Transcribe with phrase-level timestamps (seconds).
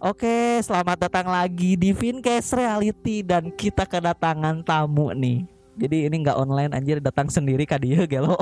[0.00, 5.44] Oke, selamat datang lagi di Fincast Reality dan kita kedatangan tamu nih.
[5.76, 8.40] Jadi ini nggak online anjir datang sendiri ka dia gelo.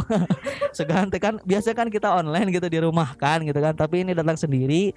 [0.71, 4.39] Seganti kan biasa kan kita online gitu di rumah kan gitu kan, tapi ini datang
[4.39, 4.95] sendiri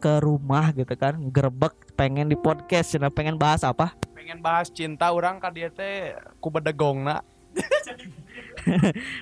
[0.00, 3.92] ke rumah gitu kan, gerbek pengen di podcast, cina pengen bahas apa?
[4.24, 7.20] pengen bahas cinta orang ka dia teh ku bedegongna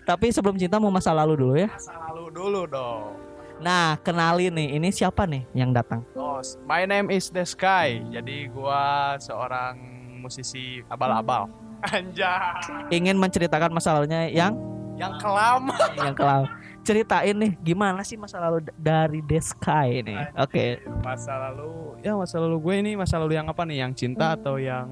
[0.09, 1.67] Tapi sebelum cinta mau masa lalu dulu ya.
[1.75, 6.07] masa lalu dulu dong Nah, kenalin nih, ini siapa nih yang datang?
[6.17, 8.01] oh, my name is the sky.
[8.09, 9.77] Jadi gua seorang
[10.23, 11.51] musisi abal-abal.
[11.95, 12.95] Anjay.
[12.95, 14.55] Ingin menceritakan masa lalunya yang?
[14.95, 15.67] Yang kelam.
[15.99, 16.45] Yang kelam.
[16.83, 20.35] Ceritain nih gimana sih masa lalu dari Deskai nih.
[20.35, 20.83] Oke.
[21.03, 23.87] masa lalu ya masa lalu gue ini masa lalu yang apa nih?
[23.87, 24.91] Yang cinta atau yang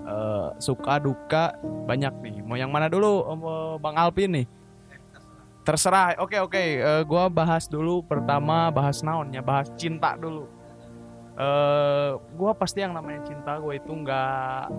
[0.00, 1.52] eh, suka duka?
[1.84, 2.36] Banyak nih.
[2.44, 3.40] Mau yang mana dulu Om,
[3.84, 4.46] bang Alpin nih
[5.64, 6.14] terserah.
[6.20, 6.60] Oke oke.
[6.60, 8.04] Eh, gua bahas dulu.
[8.04, 10.46] Pertama bahas naonnya bahas cinta dulu.
[11.34, 14.70] Eh gua pasti yang namanya cinta gue itu nggak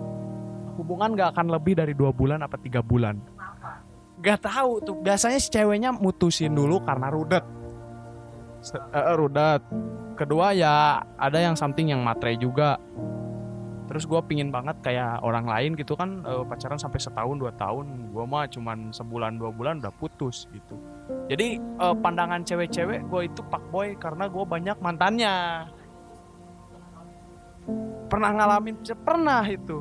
[0.80, 3.18] hubungan nggak akan lebih dari dua bulan apa tiga bulan.
[4.24, 4.96] Gak tahu tuh.
[5.04, 7.44] Biasanya si ceweknya mutusin dulu karena rudet.
[8.72, 9.60] Eh, rudet.
[10.16, 12.80] Kedua ya ada yang something yang matre juga
[13.96, 18.12] terus gue pingin banget kayak orang lain gitu kan eh, pacaran sampai setahun dua tahun
[18.12, 20.76] gue mah cuman sebulan dua bulan udah putus gitu.
[21.32, 25.64] Jadi eh, pandangan cewek-cewek gue itu pak boy karena gue banyak mantannya.
[28.12, 29.80] Pernah ngalamin pernah itu.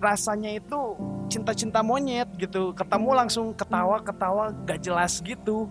[0.00, 0.96] Rasanya itu
[1.28, 5.68] cinta-cinta monyet gitu ketemu langsung ketawa-ketawa gak jelas gitu.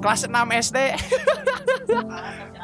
[0.00, 0.32] Kelas 6
[0.64, 0.78] SD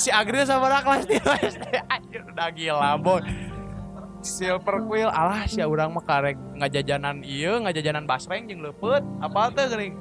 [0.00, 3.22] si Agri sama orang 3 SD anjir udah gila boy
[4.18, 9.66] Silver Quill alah si urang mah karek ngajajanan ieu ngajajanan basreng jeung leupet apa teh
[9.70, 9.94] geuning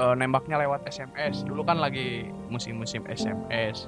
[0.00, 3.84] Eh, nembaknya lewat SMS dulu kan lagi musim-musim SMS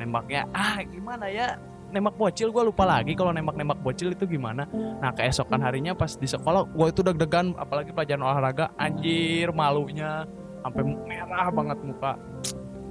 [0.00, 1.60] nembaknya ah gimana ya?
[1.92, 4.64] Nembak bocil gue lupa lagi kalau nembak-nembak bocil itu gimana.
[4.72, 8.72] Nah keesokan harinya pas di sekolah gue itu deg-degan apalagi pelajaran olahraga.
[8.80, 10.24] Anjir malunya
[10.62, 12.12] sampai merah banget muka.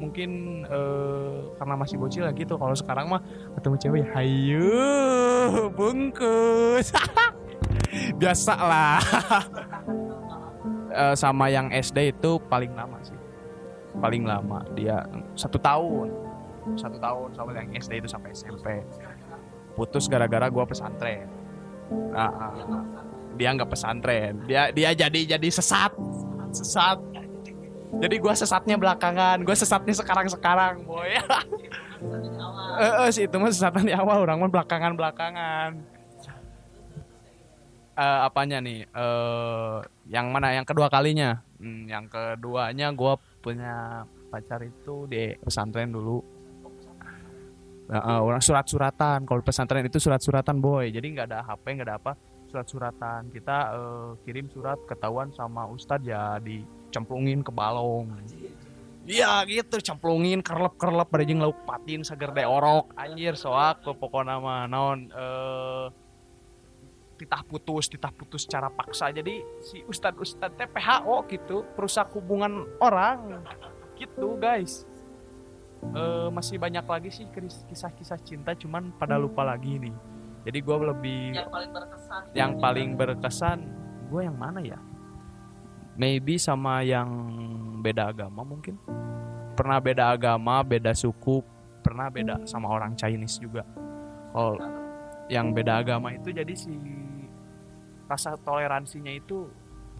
[0.02, 0.32] Mungkin
[0.66, 2.58] eh, karena masih bocil ya gitu.
[2.58, 3.22] Kalau sekarang mah
[3.58, 4.70] ketemu cewek hayu
[5.74, 6.92] bungkus.
[8.22, 9.00] Biasa lah.
[10.92, 13.16] Eh, sama yang SD itu paling lama sih.
[13.96, 14.60] Paling lama.
[14.76, 15.00] Dia
[15.40, 16.12] satu tahun.
[16.76, 18.84] Satu tahun sama yang SD itu sampai SMP
[19.74, 21.32] putus gara-gara gua pesantren.
[22.12, 22.54] Nah, ah.
[23.40, 24.44] dia nggak pesantren.
[24.48, 25.96] Dia dia jadi jadi sesat.
[26.52, 27.00] Sesat
[28.00, 33.90] jadi gua sesatnya belakangan gua sesatnya sekarang sekarang boy eh eh, sih itu mah sesatan
[33.90, 35.72] di awal orang mah belakangan belakangan
[37.92, 38.88] Eh, apanya nih?
[38.88, 39.76] Eh
[40.10, 40.56] yang mana?
[40.56, 41.44] Yang kedua kalinya?
[41.62, 46.24] Hmm, yang keduanya gua punya pacar itu di pesantren dulu.
[47.92, 49.28] Eh, orang surat-suratan.
[49.28, 50.90] Kalau pesantren itu surat-suratan boy.
[50.90, 52.12] Jadi nggak ada HP nggak ada apa
[52.48, 53.30] surat-suratan.
[53.30, 56.42] Kita eh, kirim surat ketahuan sama ustadz ya
[56.92, 58.12] dicemplungin ke balong.
[59.08, 62.92] Iya gitu cemplungin kerlep kerlep pada jeung lauk patin sager de orok.
[63.00, 65.86] Anjir soak ke pokoknya mah naon eh
[67.18, 69.10] titah putus titah putus secara paksa.
[69.10, 73.42] Jadi si ustadz ustadz teh PHO gitu perusak hubungan orang
[73.98, 74.86] gitu guys.
[75.82, 77.26] Eh, masih banyak lagi sih
[77.74, 79.96] kisah-kisah cinta cuman pada lupa lagi nih.
[80.46, 82.22] Jadi gue lebih Yang paling berkesan.
[82.34, 83.60] yang paling berkesan
[84.10, 84.80] gue yang mana ya
[86.02, 87.10] maybe sama yang
[87.86, 88.74] beda agama mungkin.
[89.54, 91.46] Pernah beda agama beda suku
[91.86, 93.62] pernah beda sama orang Chinese juga.
[94.34, 94.58] Kalau
[95.30, 96.74] yang beda agama itu jadi si
[98.10, 99.46] rasa toleransinya itu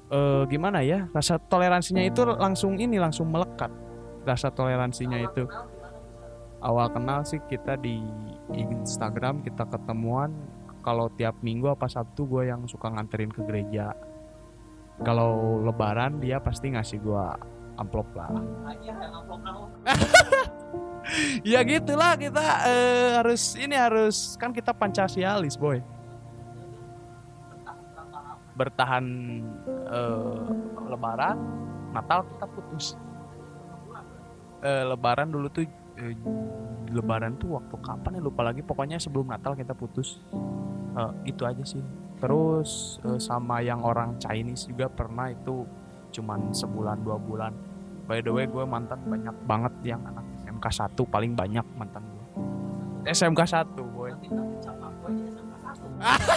[0.10, 1.06] eh, gimana ya?
[1.14, 3.70] Rasa toleransinya itu langsung ini langsung melekat.
[4.26, 5.46] Rasa toleransinya itu
[6.66, 8.02] awal kenal sih kita di
[8.58, 10.34] Instagram kita ketemuan.
[10.82, 13.94] Kalau tiap minggu apa Sabtu gue yang suka nganterin ke gereja
[15.00, 17.26] kalau lebaran dia pasti ngasih gue
[17.80, 18.30] amplop lah.
[21.42, 25.82] Ya gitulah kita eh, harus ini harus kan kita pancasialis boy.
[28.56, 29.06] Bertahan
[29.92, 30.42] eh,
[30.88, 31.38] lebaran
[31.92, 32.96] Natal kita putus.
[34.62, 35.66] Eh, lebaran dulu tuh
[35.98, 36.14] eh,
[36.94, 38.22] lebaran tuh waktu kapan ya?
[38.22, 38.62] Lupa lagi.
[38.62, 40.22] Pokoknya sebelum Natal kita putus.
[40.96, 41.82] Eh, itu aja sih
[42.22, 45.66] terus eh, sama yang orang Chinese juga pernah itu
[46.14, 47.54] cuman sebulan dua bulan.
[48.06, 52.26] By the way gue mantan banyak banget yang anak SMK 1 paling banyak mantan gue
[53.10, 54.12] SMK 1 boy.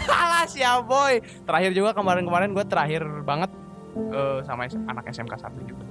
[0.08, 1.20] Alah siap boy.
[1.44, 3.50] Terakhir juga kemarin-kemarin gue terakhir banget
[3.98, 5.84] eh, sama anak SMK 1 juga.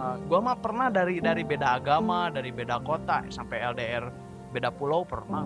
[0.00, 4.08] Uh, gua mah pernah dari dari beda agama, dari beda kota sampai LDR
[4.48, 5.44] beda pulau pernah.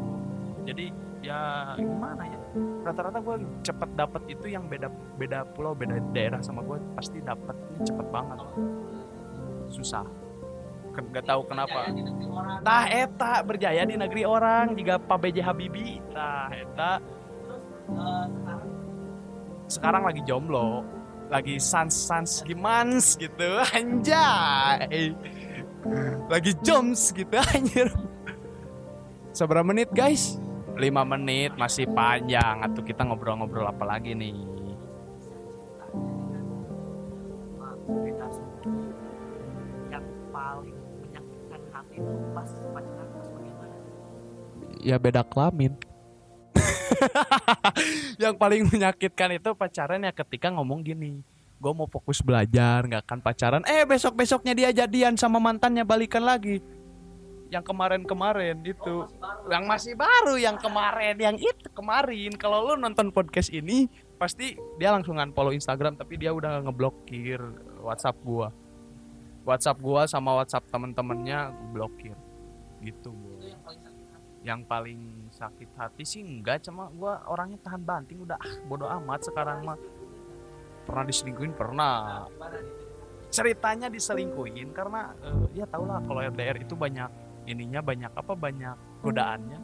[0.62, 0.94] Jadi
[1.24, 2.38] ya gimana ya?
[2.84, 7.80] Rata-rata gua cepet dapet itu yang beda beda pulau, beda daerah sama gua pasti dapetnya
[7.80, 8.38] cepet banget.
[9.72, 10.04] Susah.
[10.92, 11.90] Ken- Gak tahu kenapa.
[12.62, 15.98] Tah eta berjaya di negeri orang jika Pak BJ Habibie.
[16.12, 17.00] Tah eta
[19.68, 20.84] sekarang lagi jomblo
[21.32, 25.12] lagi sans sans gimans gitu anjay
[26.28, 27.88] lagi joms gitu anjir
[29.34, 30.36] seberapa menit guys
[30.74, 34.34] 5 menit masih panjang atau kita ngobrol-ngobrol apa lagi nih?
[44.84, 45.78] Ya beda kelamin.
[48.22, 51.22] Yang paling menyakitkan itu pacaran ya ketika ngomong gini
[51.54, 53.62] gue mau fokus belajar nggak akan pacaran.
[53.64, 56.60] Eh besok besoknya dia jadian sama mantannya balikan lagi
[57.54, 59.06] yang kemarin-kemarin itu.
[59.46, 62.34] Yang masih baru yang kemarin yang itu kemarin.
[62.34, 63.86] Kalau lu nonton podcast ini
[64.18, 67.38] pasti dia langsung unfollow Instagram tapi dia udah ngeblokir
[67.78, 68.50] WhatsApp gua.
[69.46, 72.16] WhatsApp gua sama WhatsApp temen-temennya gua blokir
[72.82, 73.54] gitu gua
[74.44, 76.02] yang paling sakit hati.
[76.02, 79.78] Sih enggak cuma gua orangnya tahan banting udah ah bodo amat sekarang mah.
[80.84, 81.56] Pernah diselingkuhin?
[81.56, 82.28] Pernah.
[83.32, 88.76] Ceritanya diselingkuhin karena eh, ya tau lah kalau LDR itu banyak ininya banyak apa banyak
[89.04, 89.60] godaannya.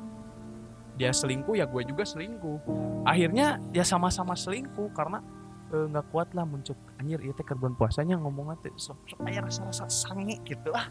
[1.01, 2.61] Dia selingkuh ya gue juga selingkuh.
[3.09, 5.25] Akhirnya ya sama-sama selingkuh karena
[5.73, 6.77] eh, nggak kuat lah muncul.
[7.01, 10.69] Anjir itu kerban puasanya ngomongnya teh sok sok aya rasa-rasa sange gitu.
[10.77, 10.87] Ah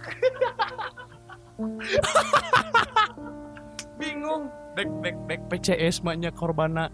[3.99, 4.49] bingung.
[4.73, 6.89] Dek dek dek PCS maknya korbana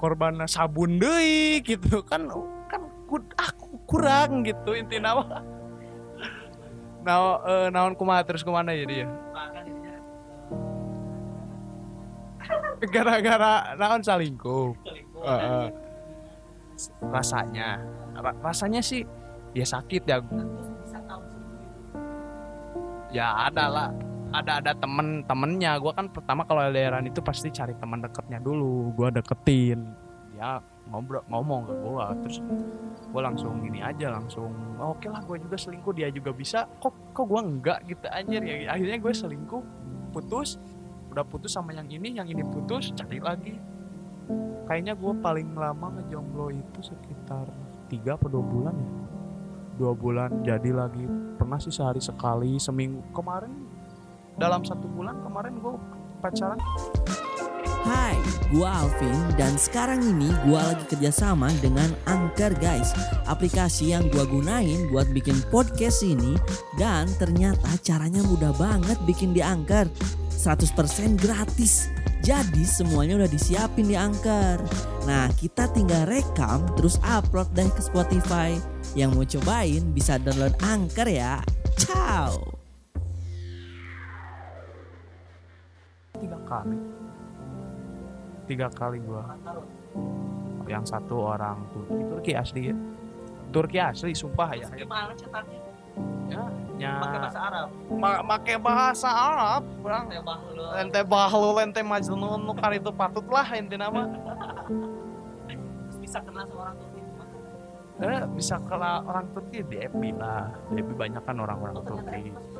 [0.00, 2.28] korbana sabun deui gitu kan
[2.70, 2.82] kan
[3.36, 5.42] aku kurang gitu intinya mah
[7.00, 8.84] nah eh, naon kumaha terus ke mana ya?
[8.84, 9.96] Bahkan dirinya
[12.92, 14.72] gara-gara naon salingkuh
[17.12, 17.80] rasanya
[18.20, 19.04] Ra- rasanya sih
[19.56, 20.18] ya sakit ya.
[23.10, 23.88] Ya ada lah.
[24.30, 25.74] Ada ada temen temennya.
[25.82, 28.94] Gue kan pertama kalau LDRan itu pasti cari teman deketnya dulu.
[28.94, 29.90] Gue deketin.
[30.38, 32.38] Ya ngobrol ngomong ke gue terus
[33.10, 36.66] gue langsung ini aja langsung "Oh, oke lah gue juga selingkuh dia juga bisa.
[36.78, 38.74] Kok kok gue enggak gitu anjir ya.
[38.74, 39.62] Akhirnya gue selingkuh
[40.14, 40.58] putus
[41.10, 43.58] udah putus sama yang ini yang ini putus cari lagi.
[44.70, 47.50] Kayaknya gue paling lama ngejomblo itu sekitar
[47.90, 48.90] tiga atau dua bulan ya.
[49.80, 51.02] Dua bulan jadi lagi
[51.34, 53.02] pernah sih sehari sekali seminggu.
[53.10, 53.50] Kemarin
[54.38, 55.74] dalam satu bulan kemarin gue
[56.22, 56.60] pacaran
[57.80, 58.12] Hai,
[58.52, 62.92] gua Alvin dan sekarang ini gua lagi kerjasama dengan Anchor guys.
[63.24, 66.36] Aplikasi yang gua gunain buat bikin podcast ini
[66.76, 69.88] Dan ternyata caranya mudah banget bikin di Anchor.
[70.28, 70.76] 100%
[71.16, 71.88] gratis.
[72.20, 74.60] Jadi semuanya udah disiapin di Anchor.
[75.08, 78.60] Nah kita tinggal rekam terus upload deh ke Spotify.
[78.92, 81.40] Yang mau cobain bisa download Anchor ya.
[81.80, 82.60] Ciao!
[86.20, 86.99] Tiga kali
[88.50, 89.22] tiga kali gue
[90.66, 91.94] yang satu orang Turki.
[92.10, 92.76] Turki asli ya?
[93.54, 94.66] Turki asli sumpah ya.
[94.74, 95.60] Gimana cetaknya?
[96.30, 96.42] Ya
[96.78, 97.68] nya pakai bahasa Arab.
[97.90, 98.22] Ma-
[98.58, 99.62] bahasa Arab.
[99.82, 100.20] Orang ya
[100.78, 103.46] lente bahlu lente majnun nu kan itu patut lah
[103.90, 107.00] mah terus bisa kenal sama orang Turki
[108.00, 110.48] eh, bisa kalau orang Turki di FB lah.
[110.72, 112.32] Di FB banyak kan orang-orang Oh, ternyata Turki.
[112.32, 112.59] Itu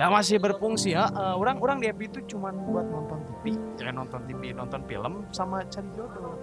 [0.00, 1.08] Ya masih berfungsi ya.
[1.12, 5.60] Eh, orang di FB itu cuman buat nonton TV, jangan nonton TV, nonton film sama
[5.68, 6.40] cari jodoh.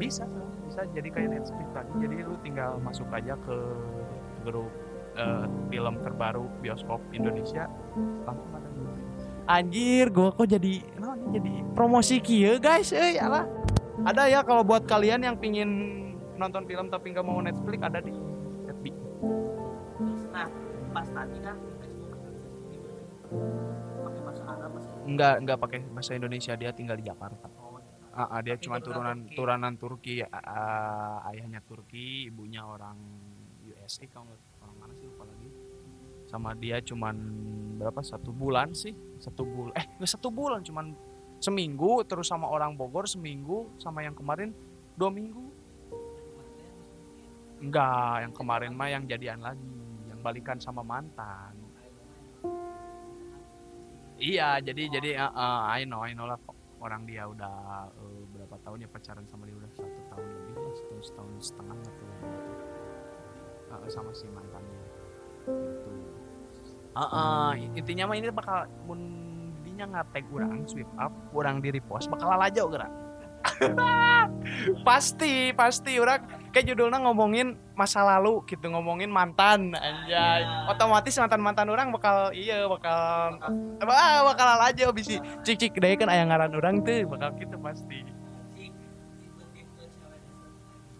[0.00, 0.24] Bisa,
[0.64, 1.92] bisa jadi kayak Netflix tadi.
[2.00, 3.56] Jadi lu tinggal masuk aja ke
[4.48, 4.72] grup
[5.20, 7.68] eh, film terbaru bioskop Indonesia
[8.24, 8.68] langsung ada.
[9.50, 13.44] Anjir, gua kok jadi nah, jadi promosi kieu guys, eh alah.
[14.00, 15.68] Ada ya kalau buat kalian yang pingin
[16.40, 18.16] nonton film tapi nggak mau Netflix ada di
[18.64, 18.84] FB.
[20.32, 20.48] Nah
[20.90, 21.56] pas tadi kan
[23.30, 27.46] pakai bahasa Arab bahasa Enggak, enggak pakai bahasa Indonesia, dia tinggal di Jakarta.
[27.56, 27.78] Oh,
[28.10, 29.36] Ah, ah, dia Tapi cuma turunan Turki.
[29.38, 32.98] turunan Turki, ah, ayahnya Turki, ibunya orang
[33.62, 35.48] USA kalau nggak- orang mana sih lupa lagi.
[36.26, 37.16] Sama dia cuman
[37.78, 38.90] berapa satu bulan sih,
[39.22, 40.90] satu bulan, eh nggak satu bulan, cuman
[41.38, 44.50] seminggu, terus sama orang Bogor seminggu, sama yang kemarin
[44.98, 45.46] dua minggu.
[47.62, 49.70] Enggak, yang kemarin mah yang jadian lagi,
[50.10, 51.54] yang balikan sama mantan.
[54.20, 56.36] Iya, jadi jadi uh, uh, I know, I know lah
[56.76, 60.72] orang dia udah uh, berapa tahun ya pacaran sama dia udah satu tahun lebih lah,
[60.76, 62.06] setahun setahun setengah atau
[63.72, 64.80] uh, sama si mantannya.
[66.92, 69.00] Ah, intinya mah ini bakal mun
[69.64, 72.92] dinya ngatag urang sweep up, urang di repost bakal aja gerak.
[74.88, 80.44] pasti, pasti orang kayak judulnya ngomongin masa lalu gitu, ngomongin mantan anjay.
[80.68, 83.40] Otomatis mantan-mantan orang bakal iya bakal
[83.88, 88.00] ah, bakal aja bisa cik-cik deh kan aya ngaran orang tuh bakal gitu pasti.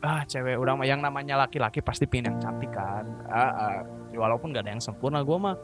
[0.00, 3.04] Ah, cewek orang yang namanya laki-laki pasti pin yang cantik kan.
[3.28, 3.76] Ah, ah,
[4.16, 5.56] walaupun gak ada yang sempurna gue mah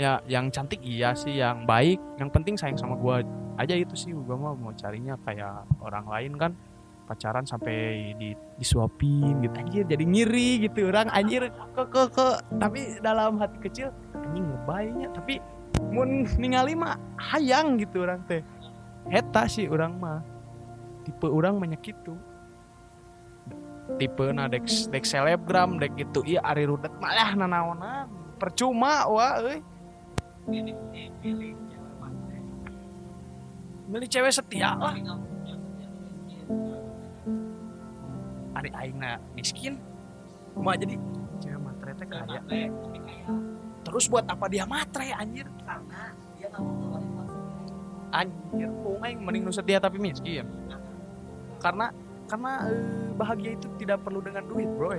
[0.00, 3.20] ya yang cantik iya sih yang baik yang penting sayang sama gua
[3.60, 6.52] aja itu sih gua mah mau carinya kayak orang lain kan
[7.04, 9.56] pacaran sampai di disuapin gitu.
[9.58, 11.50] Anjir jadi ngiri gitu orang anjir.
[11.76, 15.42] Ke ke ke tapi dalam hati kecil anjing ngebaynya tapi
[15.92, 18.40] mun ningali mah hayang gitu orang teh.
[19.10, 20.20] Heta sih orang mah.
[21.02, 22.14] Tipe orang banyak itu.
[23.98, 28.08] Tipe na dek dek selebgram dek itu iya ari rudet malah nanaonan.
[28.38, 29.60] Percuma wah euy
[33.88, 34.94] milih cewek setia lah.
[38.58, 39.80] Ari aingna miskin.
[40.54, 40.94] Cuma jadi
[41.40, 42.40] cewek matre teh kaya.
[43.82, 45.46] Terus buat apa dia matre anjir?
[48.12, 50.46] Anjir oh aing mending nu setia tapi miskin.
[51.58, 51.90] Karena
[52.30, 54.94] karena eh, bahagia itu tidak perlu dengan duit bro.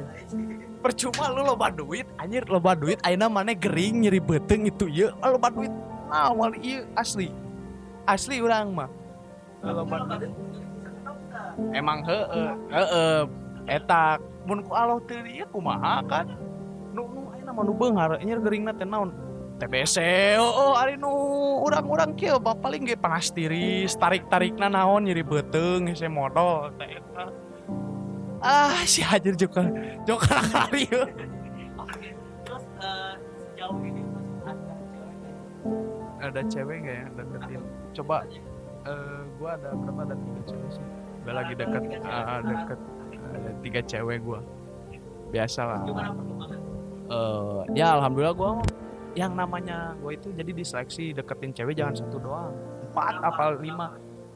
[0.83, 2.05] Percuma lu loba duit.
[2.19, 5.71] Anjir loba duit aina mana gering nyeri beteng itu ya loba duit
[6.13, 7.33] awal iya asli
[8.05, 8.89] asli orang mah.
[9.63, 10.31] Duit
[11.73, 13.19] emang heeh heeh.
[13.69, 16.27] Etak mun ku aloh teu ieu kumaha kan?
[16.91, 19.11] Nu nu ayeuna mah nu beunghar nya geuringna teh naon?
[19.61, 19.97] TBC
[20.41, 21.13] oh, oh ari nu
[21.61, 27.25] urang-urang kieu bak paling ge panas tiris tarik-tarikna naon nyeri beuteung hese modal teh eta.
[28.43, 29.63] Ah si hajar joka
[30.03, 30.89] joka kali
[36.23, 37.61] ada cewek nggak ya deketin?
[37.91, 38.15] Coba
[38.83, 40.85] eh gua ada berapa ada tiga cewek sih.
[41.23, 42.79] Gua lagi deket ah, deket
[43.33, 44.39] ada tiga cewek gua.
[45.31, 45.81] Biasa lah.
[47.11, 48.51] Eh ya alhamdulillah gua
[49.13, 52.53] yang namanya gua itu jadi diseleksi deketin cewek jangan satu doang.
[52.91, 53.87] Empat apa lima.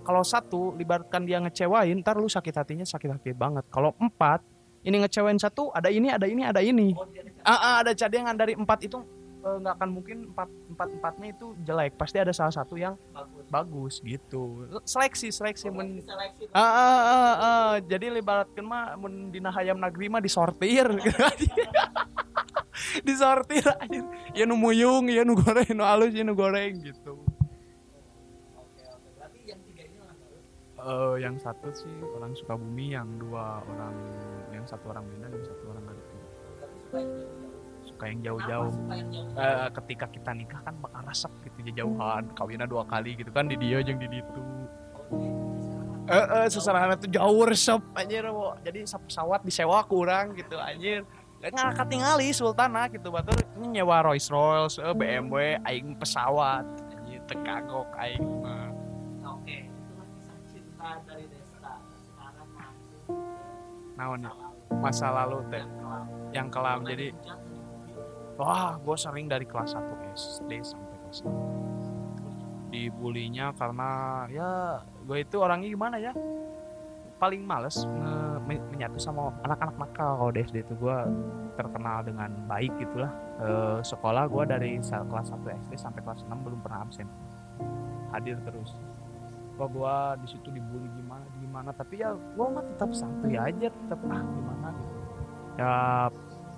[0.08, 3.67] Kalau satu libatkan dia ngecewain ntar lu sakit hatinya sakit hati banget.
[3.67, 4.39] Kalau empat
[4.88, 6.96] ini ngecewain satu ada ini ada ini ada ini.
[6.96, 9.03] Oh, dia ah, ah, ada cadangan dari empat itu
[9.41, 13.46] nggak akan mungkin empat empat empatnya itu jelek pasti ada salah satu yang bagus.
[13.48, 17.72] bagus gitu seleksi seleksi men Seleksi ah, ah, ah, ah.
[17.79, 20.88] jadi libatkan mah mun dina hayam negeri mah disortir
[23.08, 24.01] disortir aja
[24.36, 27.15] ya nu muyung ya nu goreng nu halus ya nu goreng gitu
[28.58, 29.10] Oke, oke.
[29.17, 30.17] Berarti yang tiga ini orang.
[30.77, 33.96] Eh yang satu sih orang Sukabumi yang dua orang
[34.53, 36.06] yang satu orang Medan yang satu orang Garut
[37.98, 38.72] suka yang jauh-jauh.
[38.88, 39.27] yang yang?
[39.34, 43.58] Eh, ketika kita nikah kan bakal resep gitu jauhan kawinnya dua kali gitu kan di
[43.58, 44.42] dia jeung di ditu
[45.08, 45.44] Oh,
[46.08, 48.56] eh eh seserahan itu jauh resep anjir wo.
[48.62, 51.04] jadi sa- pesawat disewa kurang gitu anjir
[51.38, 56.63] nggak ketingali sultana gitu batur ini nyewa Rolls Royce eh, BMW aing pesawat
[56.94, 58.72] anjir tekagok aing mah
[59.30, 61.27] Oke, itu kisah cinta dari.
[61.27, 62.50] Sekarang
[63.98, 64.32] naon ya
[64.74, 65.63] masa lalu teh
[66.32, 66.80] Yang kelam.
[66.80, 67.08] yang jadi
[68.38, 73.89] wah gue sering dari kelas 1 SD sampai kelas 6 dibulinya karena
[74.29, 74.50] ya
[75.08, 76.12] gue itu orangnya gimana ya
[77.17, 80.12] paling males nge- men- menyatu sama anak-anak nakal.
[80.22, 80.98] Kalau di SD itu gue
[81.58, 83.10] terkenal dengan baik gitulah.
[83.41, 87.10] Eh, sekolah gue dari kelas 1 SD sampai kelas 6 belum pernah absen.
[88.13, 88.77] Hadir terus.
[89.58, 91.70] Wah gue di situ dibully gimana gimana?
[91.74, 94.67] Tapi ya gue mah tetap santuy aja tetap ah gimana?
[94.77, 94.96] Gitu
[95.58, 95.74] ya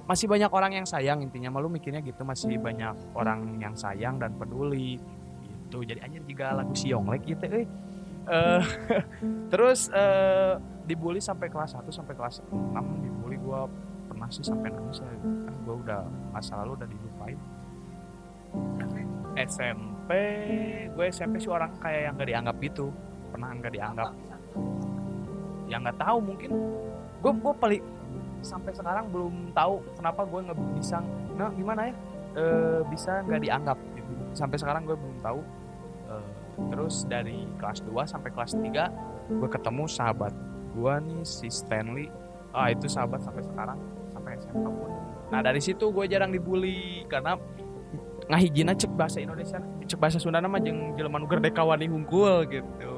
[0.10, 4.34] masih banyak orang yang sayang intinya malu mikirnya gitu masih banyak orang yang sayang dan
[4.34, 4.98] peduli
[5.46, 5.86] gitu.
[5.86, 7.70] Jadi anjir juga lagu si Yonglek gitu eh.
[8.26, 8.64] Eh,
[9.54, 10.58] terus eh,
[10.90, 12.74] dibully sampai kelas 1 sampai kelas 6
[13.06, 13.70] dibully gua
[14.10, 15.14] pernah sih sampai nangis ya.
[15.22, 16.02] Kan gua udah
[16.34, 17.38] masa lalu udah dilupain.
[19.38, 20.10] SMP
[20.90, 22.90] gue SMP sih orang kayak yang gak dianggap gitu
[23.30, 24.12] pernah nggak dianggap.
[25.70, 26.52] Ya nggak tahu mungkin
[27.22, 27.84] gue gue paling
[28.42, 31.00] sampai sekarang belum tahu kenapa gue nggak bisa
[31.40, 31.94] nah gimana ya?
[32.36, 33.78] Eh, bisa nggak dianggap?
[33.96, 34.14] Gitu.
[34.38, 35.40] Sampai sekarang gue belum tahu.
[36.12, 36.28] Eh,
[36.76, 40.34] terus dari kelas 2 sampai kelas 3 gue ketemu sahabat
[40.76, 42.12] gue nih si Stanley.
[42.52, 43.80] Ah itu sahabat sampai sekarang
[44.12, 44.92] sampai SMA pun.
[45.30, 47.38] Nah dari situ gue jarang dibully karena
[48.30, 49.58] ngahijina cek bahasa Indonesia
[49.90, 52.94] cek bahasa Sunda nama jeung jelema nu gerdekawani hungkul gitu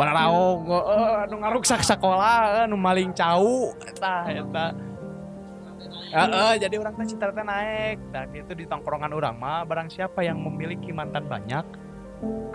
[0.00, 4.66] bararaong uh, nu ngaruksak sekolah uh, nu maling cau eta eta.
[6.10, 10.24] Heeh, jadi orang teh cita teh naik dan itu di tongkrongan orang mah barang siapa
[10.24, 11.62] yang memiliki mantan banyak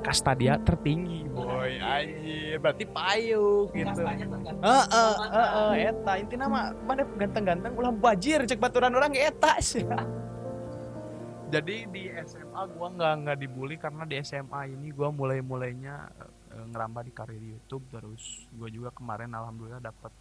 [0.04, 4.02] kasta dia tertinggi boy anjir berarti payung gitu.
[4.04, 9.86] Heeh heeh eta intina mah mana ganteng-ganteng ulah bajir cek baturan orang eta sih.
[11.46, 16.10] Jadi di SMA gua nggak nggak dibully karena di SMA ini gua mulai mulainya
[16.56, 20.12] ngerambah di karir YouTube terus gua juga kemarin alhamdulillah dapat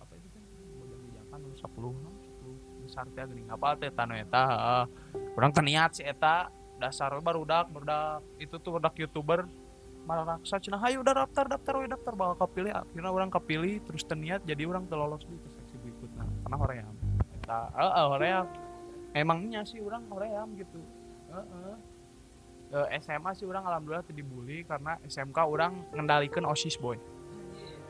[0.00, 0.42] apa itu kan
[0.80, 4.84] modal bijakan 10 besar teh geuning apa teh tanu eta heeh.
[5.36, 6.48] urang teu niat si eta.
[6.74, 9.46] Dasar barudak barudak itu tuh barudak youtuber.
[10.04, 12.12] Malah raksa cina hayu udah daftar daftar we daftar.
[12.12, 16.56] Bakal kepilih akhirnya orang kepilih terus teniat jadi orang terlolos di ke seksi berikutnya karena
[16.60, 16.94] hoream
[17.44, 18.46] eta heeh hoream
[19.12, 20.80] emangnya sih orang hoream gitu
[22.74, 26.98] Eh, SMA sih orang alhamdulillah teu dibully karena SMK orang ngendalikan OSIS boy.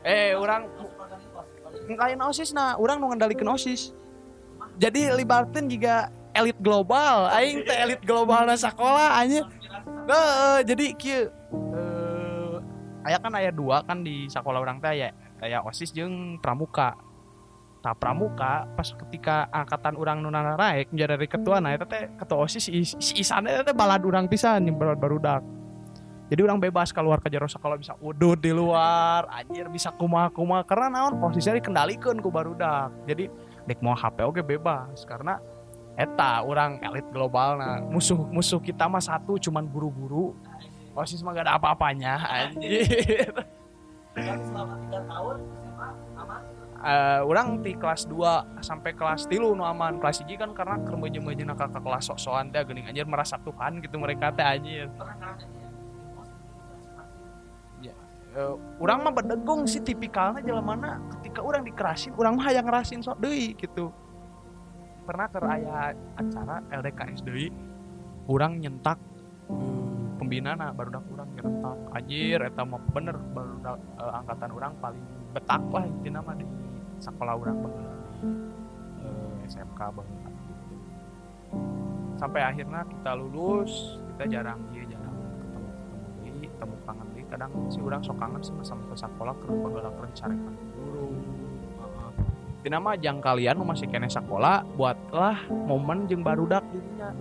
[0.05, 0.69] Eh orang
[1.89, 3.97] lain OSIS nah orang nu ngendalikan OSIS.
[4.77, 9.47] Jadi libatin juga elit global aing teh elit global na sekolah aja
[10.05, 11.23] Heeh, jadi kieu
[11.71, 12.55] eh
[13.07, 16.99] aya kan aya dua kan di sekolah orang teh aya aya OSIS jeung pramuka
[17.85, 22.65] tah pramuka pas ketika angkatan orang nu naik menjadi ketua nah eta teh ketua OSIS
[22.65, 25.45] si, si Isan eta teh balad urang pisan nih baru barudak
[26.25, 30.97] jadi orang bebas keluar ke jero sekolah bisa udut di luar anjir bisa kumaha-kumaha karena
[30.97, 33.29] naon posisinya dikendalikan ku barudak jadi
[33.69, 35.37] dek mau HP oke bebas karena
[35.93, 40.33] eta orang elit global nah musuh musuh kita mah satu cuman buru-buru.
[40.95, 43.27] Osis mah gak ada apa-apanya anjir
[46.85, 49.97] Eh, orang di kelas 2 sampai kelas tilu nu aman.
[49.97, 54.29] Kelas 1 kan karena kermeje-meje ke kelas sok-sokan teh geuning anjir merasa Tuhan gitu mereka
[54.29, 54.85] teh anjir.
[58.35, 61.01] Eh, orang mah berdegung sih tipikalnya jalan mana.
[61.17, 63.89] Ketika orang dikerasin orang mah yang ngerasin sok deui gitu.
[65.09, 65.41] Pernah ke
[66.21, 67.49] acara LDKS deui
[68.29, 69.01] orang nyentak
[69.49, 71.77] hmm, pembina nah baru orang nyentak.
[71.97, 73.73] Anjir eta mah bener baru
[74.21, 75.01] angkatan orang paling
[75.33, 76.37] betak lah intinya mah
[76.99, 78.29] sekolah orang baheula di
[79.43, 80.77] eh, SMK baheula gitu.
[82.15, 87.51] sampai akhirnya kita lulus kita jarang iya jarang ketemu ketemu deui temu kangen deui kadang
[87.67, 91.09] si orang sok kangen sih sama ke sekolah ke baheula keur carekan guru.
[92.65, 95.37] Tina mah jang kalian masih kene sekolah buatlah
[95.69, 97.13] momen jeung barudak dirinya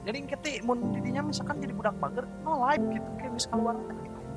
[0.00, 3.76] jadi keti mun didinya misalkan jadi budak bager no live gitu kayak geus keluar.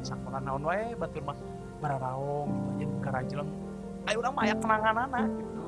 [0.03, 1.37] Sekolah naon wae batur mah
[1.79, 2.51] bararaong
[2.83, 3.35] gitu aja
[4.09, 5.63] ayo urang mah aya kenangan anak gitu.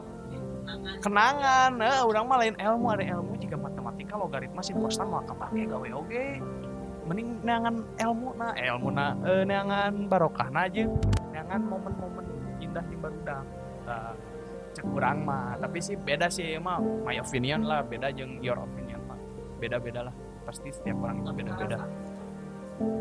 [1.01, 1.71] Kenangan.
[1.77, 5.87] Eh urang mah lain ilmu ada ilmu jika matematika logaritma sin kostan mah kapake gawe
[5.95, 6.41] oge
[7.05, 10.89] mending neangan ilmu na eh, ilmu na eh, neangan barokah na aja
[11.29, 12.25] neangan momen-momen
[12.57, 13.45] indah di barudak
[13.85, 14.17] nah,
[14.73, 15.55] cek urang mah.
[15.61, 19.19] Tapi sih beda sih mah my opinion lah beda jeung your opinion mah.
[19.61, 21.77] Beda-beda lah pasti setiap orang itu beda-beda.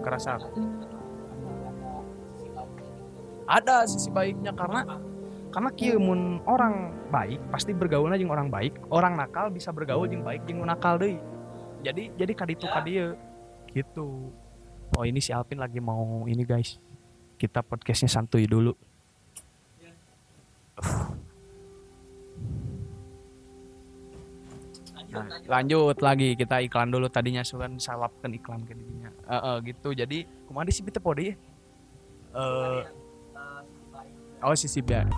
[0.05, 0.39] Kerasa.
[3.45, 4.85] Ada sisi baiknya karena
[5.55, 8.75] karena kieu mun orang baik pasti bergaulnya jeung orang baik.
[8.91, 11.23] Orang nakal bisa bergaul jeung baik jeung nu nakal deui.
[11.87, 13.15] Jadi jadi kaditu kadieu
[13.71, 14.35] gitu.
[14.99, 16.83] Oh ini si Alvin lagi mau ini guys.
[17.39, 18.75] Kita podcastnya santuy dulu.
[25.15, 26.03] Nah, lanjut.
[26.03, 26.35] lagi.
[26.35, 29.15] Kita iklan dulu tadinya sukan salapkan iklan ke dirinya.
[29.31, 29.95] Eh, eh, gitu.
[29.95, 31.35] Jadi ke mana sih kita podi ya.
[32.35, 32.83] Eh,
[34.45, 35.09] oh sisi biar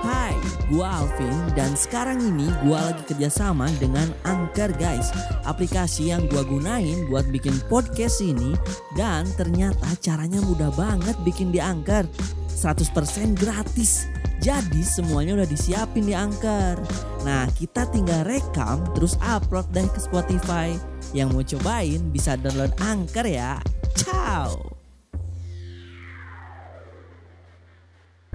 [0.00, 0.32] Hai,
[0.72, 5.12] gua Alvin dan sekarang ini gua lagi kerjasama dengan Anchor guys.
[5.44, 8.56] Aplikasi yang gua gunain buat bikin podcast ini
[8.96, 12.08] Dan ternyata caranya mudah banget bikin di Anchor.
[12.48, 14.08] 100% gratis.
[14.40, 16.80] Jadi semuanya udah disiapin di Anchor.
[17.28, 20.72] Nah kita tinggal rekam terus upload deh ke Spotify.
[21.12, 23.60] Yang mau cobain bisa download Anchor ya.
[23.92, 24.69] Ciao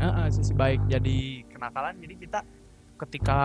[0.05, 1.97] Heeh, sisi baik jadi kenakalan.
[1.97, 2.39] Jadi kita
[2.95, 3.39] ketika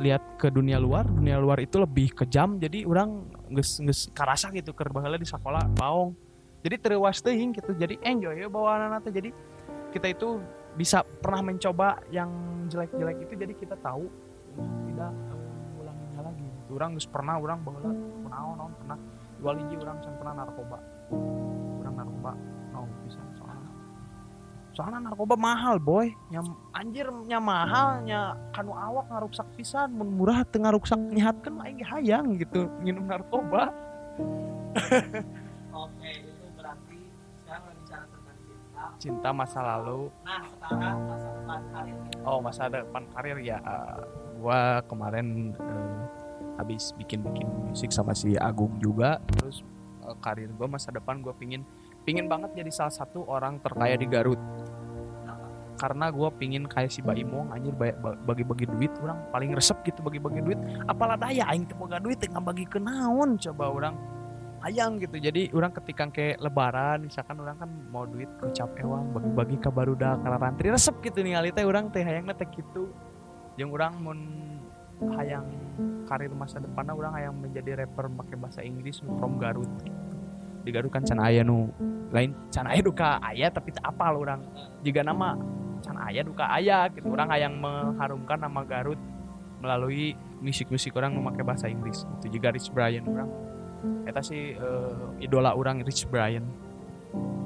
[0.00, 2.62] lihat ke dunia luar dunia luar itu lebih kejam.
[2.62, 6.14] Jadi orang nges nges karasa gitu keur baheula di sekolah baong
[6.66, 7.74] jadi terwas teuing gitu.
[7.78, 9.30] Jadi enjoy ya bawa anak jadi
[9.94, 10.42] kita itu
[10.74, 12.30] bisa pernah mencoba yang
[12.66, 13.32] jelek-jelek itu.
[13.38, 14.10] Jadi kita tahu
[14.90, 16.42] tidak mengulanginya lagi.
[16.42, 16.72] Gitu.
[16.74, 17.94] orang geus pernah orang baheula
[18.26, 18.98] kunaon naon pernah.
[19.38, 20.78] Dua hiji orang pernah narkoba.
[21.86, 22.32] Orang narkoba
[22.74, 23.45] no bisa soalnya
[24.76, 26.12] soalnya narkoba mahal boy.
[26.28, 31.80] Nyam anjir nya mahal nya kanu awak ngaruksak pisan mun murah teu ngaruksak nyihatkeun aing
[31.80, 33.72] ge hayang gitu minum narkoba.
[35.72, 37.00] Oke, itu berarti
[37.40, 38.84] sekarang berbicara tentang cinta.
[39.00, 40.12] cinta masa lalu.
[40.28, 41.96] Nah, sekarang masa depan karir.
[42.28, 43.96] oh masa depan karir ya eh,
[44.36, 46.00] gua kemarin eh,
[46.60, 49.24] habis bikin-bikin musik sama si Agung juga.
[49.40, 49.64] Terus
[50.04, 51.64] eh, karir gua masa depan gua pingin
[52.06, 54.38] pingin banget jadi salah satu orang terkaya di Garut
[55.76, 60.00] karena gua pingin kayak si Baimong anjir ba- ba- bagi-bagi duit orang paling resep gitu
[60.00, 60.58] bagi-bagi duit.
[60.88, 63.94] Apalah daya aing teu boga duit teh bagi ke naon coba orang
[64.64, 65.20] hayang gitu.
[65.20, 70.18] Jadi orang ketika kayak lebaran misalkan orang kan mau duit gocap ewang bagi-bagi ke barudak
[70.24, 72.90] ka rantri resep gitu ningali teh orang teh hayangna teh gitu.
[73.54, 74.18] Yang orang mun
[75.16, 75.44] hayang
[76.08, 79.68] karir masa depannya orang hayang menjadi rapper pakai bahasa Inggris from Garut.
[80.64, 81.70] Di Garut kan can aya nu
[82.10, 84.42] lain can aya duka aya tapi tak apal orang.
[84.82, 85.36] Jika nama
[85.86, 87.06] can aya duka aya gitu.
[87.08, 88.98] Orang hayang mengharumkan nama Garut
[89.62, 92.02] melalui musik-musik orang memakai bahasa Inggris.
[92.20, 93.30] Itu juga Rich Brian orang.
[94.04, 96.44] Eta sih eh, idola orang Rich Brian.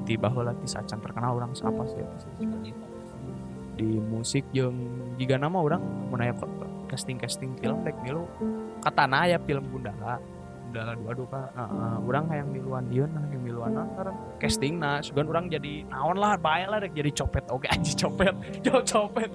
[0.01, 2.17] Di bahwa ti sacan terkenal orang siapa sih eta
[3.79, 4.75] di musik yang
[5.15, 6.35] jika nama orang menanya
[6.91, 8.27] casting casting film dek milu.
[8.81, 10.17] Katana ya film Gundala
[10.71, 15.27] Gundala dua duka uh, orang yang miluan dia nah yang miluan sekarang casting nah sugan
[15.27, 17.43] orang jadi naon lah baik lah dek jadi copet.
[17.51, 18.31] Oke anjing copet.
[18.63, 19.27] Jauh copet.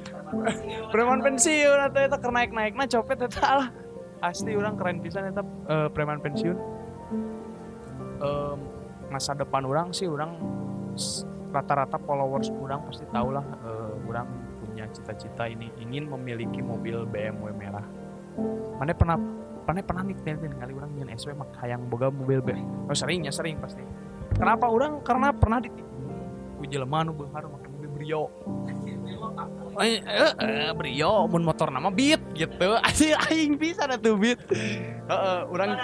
[0.88, 3.68] Preman pensiun atau itu karena naik naik nah copet itu lah.
[4.16, 6.56] Pasti orang keren pisan itu uh, preman pensiun.
[8.16, 8.58] Em,
[9.12, 10.40] masa depan orang sih orang
[11.52, 14.24] rata-rata followers orang pasti tahu lah eh, orang
[14.64, 17.84] punya cita-cita ini ingin memiliki mobil BMW merah.
[18.80, 19.20] Mana pernah
[19.66, 22.54] mana pernah nih nih kali orang nyen SW mak hayang boga mobil B.
[22.86, 23.82] Oh seringnya sering pasti.
[24.38, 25.02] Kenapa orang?
[25.02, 25.90] Karena pernah ditipu.
[26.56, 28.22] Ku jelema nu beunghar make mobil Brio.
[29.76, 32.78] Eh, eh, eh, Brio mun motor nama Beat gitu.
[32.86, 34.40] Asli aing bisa ada tuh Beat.
[35.12, 35.76] Heeh, orang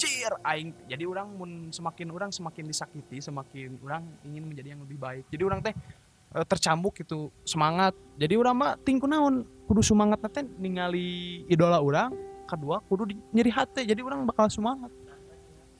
[0.00, 4.96] anjir aing jadi orang mun semakin orang semakin disakiti semakin orang ingin menjadi yang lebih
[4.96, 5.76] baik jadi orang teh
[6.32, 12.10] eh, tercambuk gitu semangat jadi orang mah tingku naon kudu semangat teh ningali idola orang
[12.50, 14.90] kedua kudu nyeri hati jadi orang bakal semangat.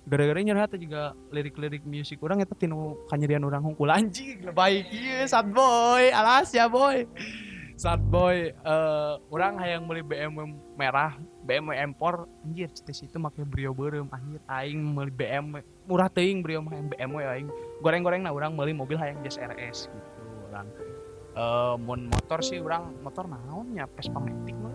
[0.07, 5.27] Gara-gara nyeri hati juga lirik-lirik musik orang itu tinu kanyerian orang hungkul anjing baik iya
[5.27, 7.03] sad boy alas ya boy.
[7.75, 13.75] Sad boy eh, orang hayang beli BMW merah BMW impor anjir di situ make brio
[13.75, 17.49] beureum anjir aing meuli BMW murah teuing brio mah BMW aing
[17.83, 20.11] goreng-goreng nah urang meuli mobil hayang Jazz RS gitu
[20.47, 20.71] urang
[21.79, 24.75] mun motor sih urang motor naon nya Vespa Matic mah.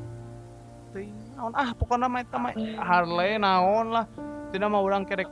[0.95, 1.51] Teuing naon.
[1.53, 2.37] Ah pokoknya mah eta
[2.79, 4.05] Harley naon lah.
[4.53, 5.27] Tidak mah urang kerek.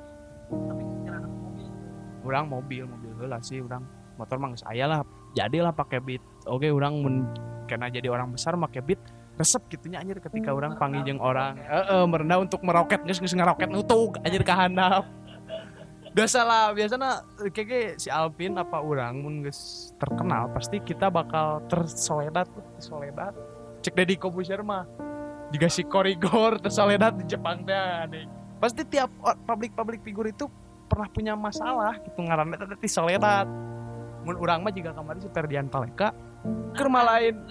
[2.23, 3.87] Urang mobil mobil heula sih urang.
[4.19, 4.99] Motor mah geus aya lah.
[5.33, 6.23] Jadilah pakai beat.
[6.45, 7.27] Oke urang mun
[7.65, 8.99] karena jadi orang besar pakai beat
[9.33, 11.57] resep gitunya anjir ketika orang panggil orang.
[11.57, 14.69] Eh merendah untuk meroket geus geus ngeroket nutug anjir ka
[16.13, 17.11] handap biasa lah biasanya
[17.49, 22.45] kayak si Alvin apa orang mun geus terkenal pasti kita bakal tersoledat
[22.77, 23.33] tersoledat
[23.81, 24.85] cek Deddy Kobusier mah
[25.49, 28.29] juga si Korigor tersoledat di Jepang adek
[28.61, 29.09] pasti tiap
[29.49, 30.45] public public figur itu
[30.85, 33.49] pernah punya masalah gitu ngaranna teh soledat
[34.23, 36.13] mun urang mah juga kemarin si Ferdian Paleka
[36.77, 37.41] keur lain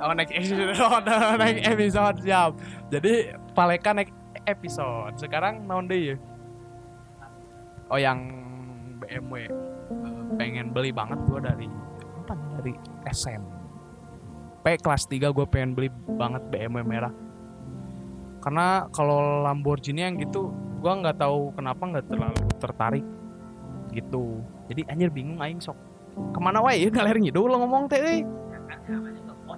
[0.00, 2.56] Oh naik episode, oh, naik episode siap.
[2.88, 4.08] Jadi Paleka naik
[4.48, 5.12] episode.
[5.20, 6.29] Sekarang naon deh ya?
[7.90, 8.18] Oh yang
[9.02, 9.50] BMW
[9.90, 11.66] Eh, pengen beli banget gua dari
[12.22, 12.72] apa nih, dari
[13.10, 17.10] SMP kelas 3 gue pengen beli banget BMW merah.
[18.40, 23.06] Karena kalau Lamborghini yang gitu gua nggak tahu kenapa nggak terlalu tertarik
[23.90, 24.38] gitu.
[24.70, 25.76] Jadi anjir bingung aing sok
[26.10, 28.20] ke mana wae ya ngalir ngidul lo ngomong teh euy.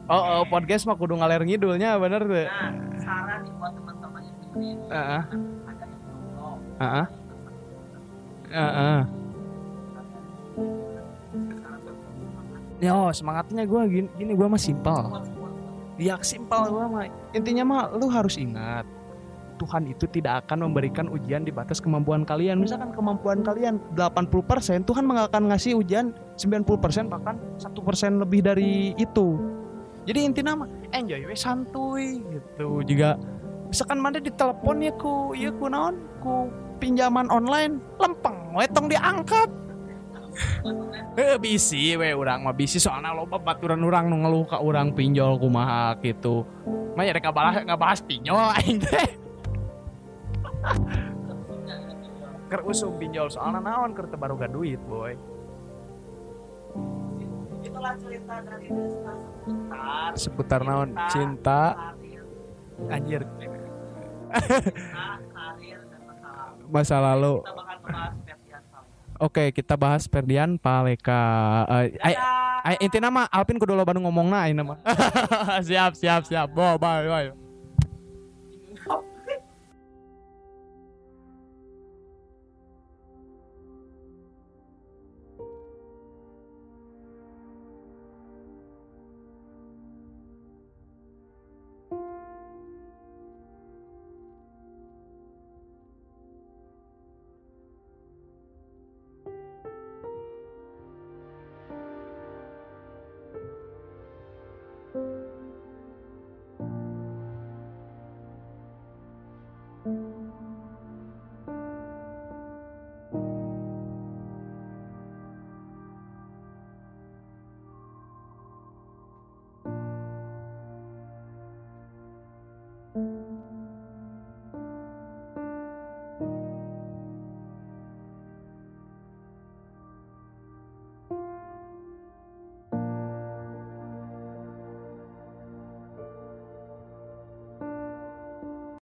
[0.08, 2.48] Oh, oh, podcast mah kudu ngalir ngidulnya bener tuh.
[2.48, 4.78] Nah, saran buat teman-teman yang dengerin.
[4.88, 5.22] Heeh.
[5.68, 7.06] Ada yang
[8.52, 8.72] Heeh.
[8.76, 9.02] Heeh.
[12.82, 15.22] Yo, semangatnya gue gini, gini gue mah simpel.
[15.96, 17.06] Ya simpel gue mah.
[17.30, 18.82] Intinya mah lu harus ingat
[19.62, 22.58] Tuhan itu tidak akan memberikan ujian di batas kemampuan kalian.
[22.58, 29.38] Misalkan kemampuan kalian 80%, Tuhan nggak akan ngasih ujian 90% bahkan 1% lebih dari itu.
[30.02, 32.82] Jadi intinya mah enjoy we santuy gitu.
[32.82, 33.14] Juga
[33.70, 36.50] misalkan mana ditelepon ya ku ya ku naon ku
[36.82, 39.46] pinjaman online lempeng we tong diangkat
[41.12, 45.36] Eh bisi we urang mah bisi soalnya loba baturan urang nu ngeluh ka urang pinjol
[45.36, 46.48] kumaha gitu.
[46.96, 49.08] Mah ya rek ngabalas ngabahas pinjol aing teh.
[52.48, 55.12] Ker usum pinjol soalnya naon keur teu baruga duit boy.
[57.60, 62.24] Itulah cerita dari seputar Seputar naon cinta karir,
[62.88, 65.81] anjir cinta, karir
[66.72, 67.44] masa lalu.
[67.44, 67.52] masa lalu.
[67.52, 69.20] Kita bakal membahas Ferdian Paleka.
[69.20, 71.22] Oke, kita bahas Ferdian Paleka.
[71.68, 72.14] Eh, ay,
[72.64, 74.74] ay, inti nama Alvin kudu lo Bandung ngomong na nama.
[75.68, 76.48] siap, siap, siap.
[76.50, 77.41] Bo, bye, bye.